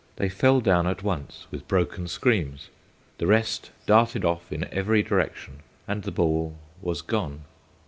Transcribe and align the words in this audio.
They 0.15 0.29
fell 0.29 0.61
down 0.61 0.87
at 0.87 1.03
once, 1.03 1.45
with 1.51 1.67
broken 1.67 2.07
screams. 2.07 2.69
The 3.19 3.27
rest 3.27 3.69
darted 3.85 4.25
off 4.25 4.51
in 4.51 4.65
every 4.73 5.03
direction, 5.03 5.59
and 5.87 6.01
the 6.01 6.11
ball 6.11 6.57
was 6.81 7.03
gone. 7.03 7.41